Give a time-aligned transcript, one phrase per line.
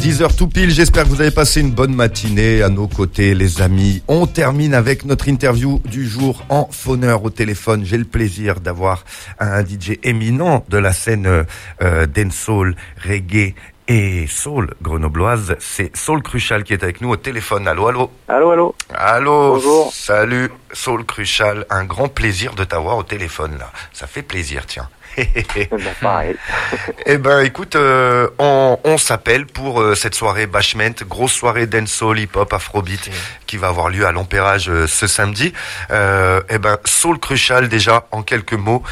[0.00, 3.60] 10h tout pile, j'espère que vous avez passé une bonne matinée à nos côtés les
[3.60, 4.02] amis.
[4.08, 7.84] On termine avec notre interview du jour en fauneur au téléphone.
[7.84, 9.04] J'ai le plaisir d'avoir
[9.38, 11.44] un DJ éminent de la scène
[11.82, 12.76] euh, dancehall,
[13.06, 13.54] reggae
[13.88, 15.56] et soul grenobloise.
[15.58, 17.68] C'est Saul Cruchal qui est avec nous au téléphone.
[17.68, 19.92] Allô, allô Allô, allô Allô Bonjour.
[19.92, 23.70] Salut Saul Cruchal, un grand plaisir de t'avoir au téléphone là.
[23.92, 24.88] Ça fait plaisir, tiens.
[25.16, 25.26] Ben,
[26.00, 26.36] pareil.
[27.06, 32.18] Eh ben, écoute, euh, on, on s'appelle pour euh, cette soirée Bashment, grosse soirée dancehall,
[32.20, 33.10] hip-hop, afrobeat,
[33.46, 35.52] qui va avoir lieu à l'Empérage euh, ce samedi.
[35.90, 38.82] Eh ben, Soul Crucial, déjà, en quelques mots,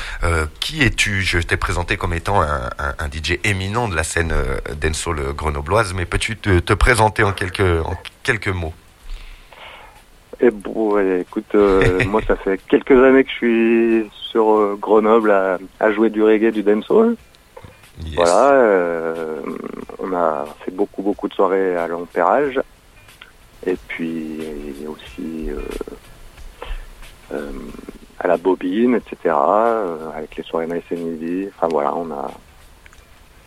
[0.60, 1.22] qui es-tu?
[1.22, 4.32] Je t'ai présenté comme étant un, un, un DJ éminent de la scène
[4.80, 8.74] dancehall grenobloise, mais peux-tu te, te présenter en quelques, en quelques mots?
[10.40, 11.54] Et bon, ouais, écoute,
[12.06, 16.22] moi ça fait quelques années que je suis sur euh, Grenoble à, à jouer du
[16.22, 17.16] reggae, du dancehall.
[18.04, 18.14] Yes.
[18.16, 19.40] Voilà, euh,
[19.98, 22.60] on a fait beaucoup beaucoup de soirées à l'Empérage.
[23.66, 24.38] Et puis
[24.86, 25.58] aussi euh,
[27.32, 27.50] euh,
[28.20, 29.34] à la Bobine, etc.
[30.14, 31.48] avec les soirées Nice and Easy.
[31.48, 32.30] Enfin voilà, on a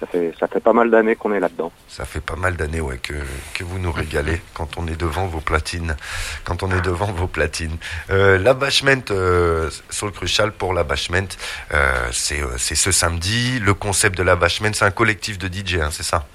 [0.02, 1.72] ça fait ça fait pas mal d'années qu'on est là-dedans.
[1.88, 3.14] Ça fait pas mal d'années ouais, que,
[3.54, 5.96] que vous nous régalez quand on est devant vos platines.
[6.44, 7.78] Quand on est devant vos platines.
[8.10, 11.30] Euh, la Bashment, euh, Soul Crucial pour la Bashment,
[11.74, 13.60] euh, c'est euh, c'est ce samedi.
[13.60, 16.26] Le concept de la Bashment, c'est un collectif de DJ, hein, c'est ça?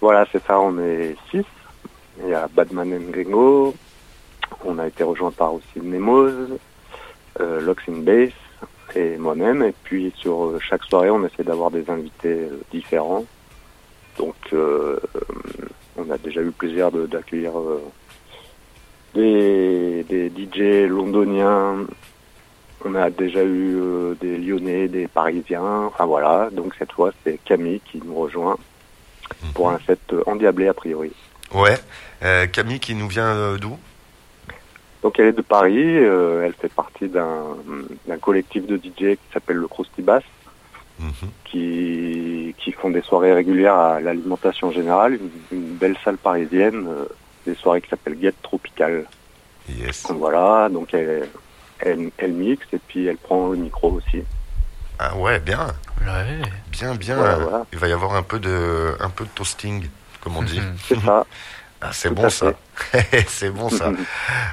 [0.00, 1.44] Voilà, c'est ça, on est six.
[2.22, 3.74] Il y a Badman and Gringo.
[4.64, 6.56] On a été rejoint par aussi Nemoz,
[7.40, 8.30] euh, Locks in Bass
[8.94, 9.62] et moi-même.
[9.62, 13.24] Et puis sur euh, chaque soirée, on essaie d'avoir des invités euh, différents.
[14.18, 14.98] Donc euh,
[15.96, 17.52] on a déjà eu le plaisir de- d'accueillir
[19.14, 21.86] des, des DJ londoniens.
[22.84, 25.84] On a déjà eu euh, des Lyonnais, des Parisiens.
[25.86, 28.56] Enfin voilà, donc cette fois c'est Camille qui nous rejoint
[29.54, 31.12] pour un set endiablé a priori.
[31.54, 31.76] Ouais.
[32.22, 33.78] Euh, Camille qui nous vient d'où?
[35.14, 39.58] Donc elle est de Paris, euh, elle fait partie d'un collectif de DJ qui s'appelle
[39.58, 40.24] le Krusty Bass,
[40.98, 41.12] Mhm.
[41.44, 45.14] qui, qui font des soirées régulières à l'alimentation générale,
[45.52, 47.04] une, une belle salle parisienne, euh,
[47.46, 49.04] des soirées qui s'appellent Get Tropical.
[49.68, 50.04] Yes.
[50.10, 51.28] Voilà, donc elle,
[51.78, 54.24] elle, elle mixe et puis elle prend le micro aussi.
[54.98, 55.66] Ah ouais, bien.
[56.00, 56.42] Ouais.
[56.72, 57.16] Bien, bien.
[57.16, 57.66] Voilà, voilà.
[57.72, 59.86] Il va y avoir un peu de, un peu de toasting,
[60.20, 60.58] comme on dit.
[60.58, 60.74] Mhm.
[60.88, 61.24] C'est ça.
[61.84, 62.52] Ah, c'est bon ça.
[63.28, 63.92] c'est bon ça.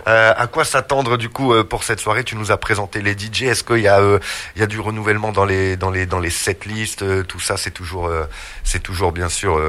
[0.06, 2.24] À quoi s'attendre du coup euh, pour cette soirée?
[2.24, 3.44] Tu nous as présenté les DJ.
[3.44, 4.19] Est-ce qu'il y a euh,
[4.56, 7.56] il y a du renouvellement dans les dans les dans les setlists euh, Tout ça,
[7.56, 8.25] c'est toujours euh,
[8.66, 9.59] c'est toujours bien sûr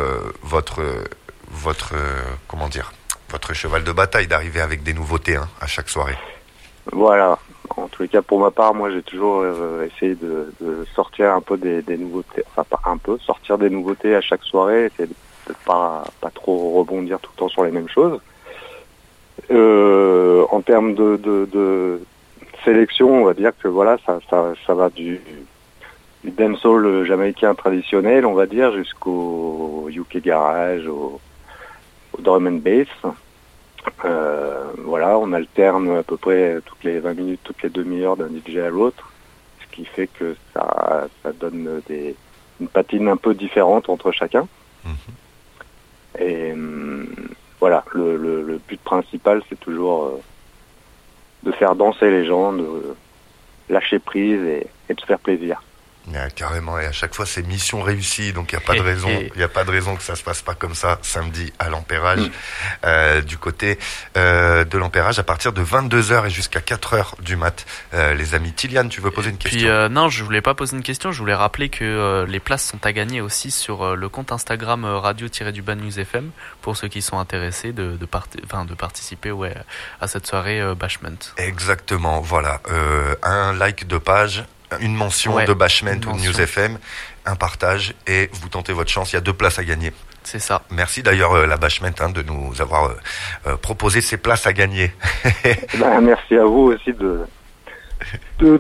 [0.42, 0.82] votre
[1.50, 1.94] votre
[2.48, 2.92] comment dire
[3.30, 6.16] votre cheval de bataille d'arriver avec des nouveautés hein, à chaque soirée.
[6.90, 7.38] Voilà.
[7.76, 9.46] En tous les cas, pour ma part, moi, j'ai toujours
[9.82, 13.70] essayé de, de sortir un peu des, des nouveautés, enfin pas un peu, sortir des
[13.70, 15.31] nouveautés à chaque soirée, essayer de, de
[15.64, 18.20] pas pas trop rebondir tout le temps sur les mêmes choses.
[19.50, 22.00] Euh, en termes de,
[22.64, 25.20] sélection, on va dire que voilà, ça ça, ça va du,
[26.22, 31.20] du dancehall jamaïcain traditionnel, on va dire, jusqu'au UK garage, au,
[32.12, 32.88] au drum and bass.
[34.04, 38.28] Euh, voilà, on alterne à peu près toutes les 20 minutes, toutes les demi-heures d'un
[38.28, 39.10] DJ à l'autre,
[39.60, 42.14] ce qui fait que ça, ça donne des,
[42.60, 44.46] une patine un peu différente entre chacun.
[46.22, 47.06] Et hum,
[47.60, 50.20] voilà, le, but principal, c'est toujours euh,
[51.42, 52.94] de faire danser les gens, de
[53.68, 55.62] lâcher prise et de se faire plaisir.
[56.14, 58.80] Ah, carrément, et à chaque fois c'est mission réussie, donc il n'y a pas de
[58.80, 61.68] raison, il a pas de raison que ça se passe pas comme ça samedi à
[61.68, 62.28] l'Empérage,
[62.84, 63.78] euh, du côté
[64.16, 67.64] euh, de l'Empérage à partir de 22h et jusqu'à 4h du mat.
[67.94, 70.54] Euh, les amis, Tiliane, tu veux poser une question Puis euh, non, je voulais pas
[70.54, 73.82] poser une question, je voulais rappeler que euh, les places sont à gagner aussi sur
[73.84, 76.30] euh, le compte Instagram euh, radio-du-bas News FM
[76.62, 79.54] pour ceux qui sont intéressés de, de, parti- enfin, de participer ouais,
[80.00, 81.16] à cette soirée euh, Bashment.
[81.36, 82.60] Exactement, voilà.
[82.70, 84.44] Euh, un like de page,
[84.80, 86.26] une mention Ouais, de Bashment ou de.
[86.26, 86.78] News FM,
[87.26, 89.12] un partage et vous tentez votre chance.
[89.12, 89.92] Il y a deux places à gagner.
[90.24, 90.62] C'est ça.
[90.70, 92.94] Merci d'ailleurs euh, la Bashment hein, de nous avoir euh,
[93.48, 94.92] euh, proposé ces places à gagner.
[95.78, 97.20] Ben, merci à vous aussi de,
[98.38, 98.56] de,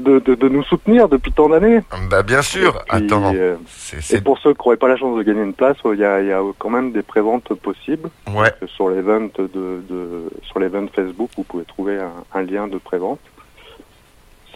[0.00, 1.80] de, de, nous soutenir depuis tant d'années.
[2.10, 2.82] bah bien sûr.
[2.92, 5.42] Et puis, Attends, euh, c'est Et pour ceux qui n'auraient pas la chance de gagner
[5.42, 8.08] une place, il y a, il y a quand même des préventes possibles.
[8.32, 8.52] ouais.
[8.66, 13.20] Sur l'event de, de sur l'event Facebook, vous pouvez trouver un, un lien de prévente.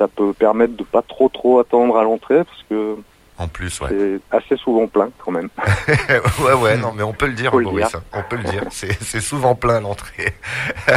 [0.01, 2.97] Ça peut permettre de pas trop trop attendre à l'entrée parce que
[3.37, 3.89] En plus, ouais.
[3.91, 5.51] C'est assez souvent plein quand même.
[6.41, 7.95] ouais, ouais, non, mais on peut le dire, Boris.
[7.95, 8.03] Hein.
[8.15, 8.65] on peut le dire.
[8.71, 10.33] C'est souvent plein l'entrée.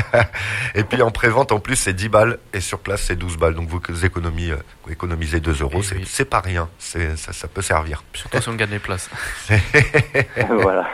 [0.76, 3.56] et puis en prévente, en plus, c'est 10 balles et sur place, c'est 12 balles.
[3.56, 5.82] Donc vous économisez, euh, vous économisez 2 euros.
[6.06, 6.70] C'est pas rien.
[6.80, 8.06] Ça, ça peut servir.
[8.14, 9.10] Surtout si on gagne les places.
[10.50, 10.88] voilà.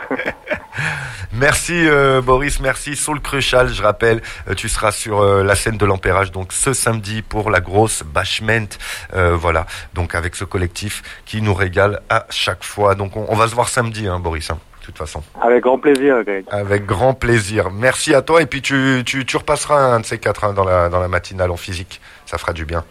[1.32, 2.96] Merci euh, Boris, merci.
[2.96, 7.22] Soul Crucial, je rappelle, euh, tu seras sur la scène de l'Empérage donc ce samedi
[7.22, 8.68] pour la grosse bashment.
[9.12, 12.94] voilà, donc avec ce collectif qui nous régale à chaque fois.
[12.94, 14.50] Donc on, va se voir samedi, hein, Boris.
[14.50, 15.22] Hein, de toute façon.
[15.40, 16.44] Avec grand plaisir, Greg.
[16.50, 17.70] Avec grand plaisir.
[17.70, 20.64] Merci à toi et puis tu, tu, tu repasseras un de ces quatre hein, dans,
[20.64, 22.00] la, dans la matinale en physique.
[22.26, 22.84] Ça fera du bien.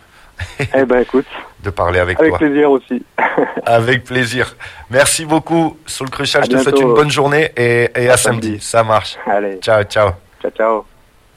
[0.74, 1.26] eh ben écoute.
[1.64, 2.28] De parler avec, toi.
[2.28, 3.06] Avec plaisir aussi.
[3.66, 4.56] avec plaisir.
[4.90, 6.46] Merci beaucoup, Soul Crucial.
[6.46, 8.60] Je te souhaite une bonne journée et, et à, samedi.
[8.62, 9.18] Ça marche.
[9.26, 9.58] Allez.
[9.58, 10.12] Ciao, ciao.
[10.42, 10.89] Ciao, ciao.